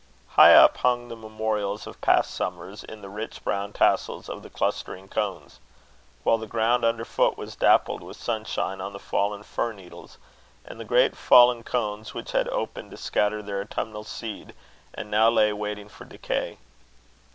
High 0.29 0.55
up, 0.55 0.77
hung 0.77 1.09
the 1.09 1.15
memorials 1.15 1.85
of 1.85 2.01
past 2.01 2.31
summers 2.33 2.83
in 2.83 3.03
the 3.03 3.07
rich 3.07 3.43
brown 3.43 3.71
tassels 3.71 4.29
of 4.29 4.41
the 4.41 4.49
clustering 4.49 5.07
cones; 5.07 5.59
while 6.23 6.39
the 6.39 6.47
ground 6.47 6.83
under 6.83 7.05
foot 7.05 7.37
was 7.37 7.55
dappled 7.55 8.01
with 8.01 8.17
sunshine 8.17 8.81
on 8.81 8.93
the 8.93 8.99
fallen 8.99 9.43
fir 9.43 9.73
needles, 9.73 10.17
and 10.65 10.79
the 10.79 10.85
great 10.85 11.15
fallen 11.15 11.61
cones 11.61 12.15
which 12.15 12.31
had 12.31 12.49
opened 12.49 12.89
to 12.89 12.97
scatter 12.97 13.43
their 13.43 13.61
autumnal 13.61 14.03
seed, 14.03 14.55
and 14.95 15.11
now 15.11 15.29
lay 15.29 15.53
waiting 15.53 15.87
for 15.87 16.03
decay. 16.05 16.57